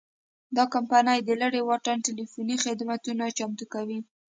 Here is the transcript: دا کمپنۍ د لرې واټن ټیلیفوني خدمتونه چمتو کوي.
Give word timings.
دا 0.55 0.63
کمپنۍ 0.73 1.19
د 1.23 1.29
لرې 1.41 1.61
واټن 1.67 1.97
ټیلیفوني 2.05 2.55
خدمتونه 2.65 3.23
چمتو 3.37 3.65
کوي. 3.73 3.99